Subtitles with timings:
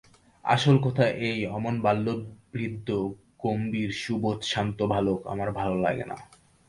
[0.45, 2.89] আসল কথা এই, অমন বাল্যবৃদ্ধ
[3.39, 6.17] গম্ভীর সুবোধ শান্ত বালক আমার ভালো লাগে না।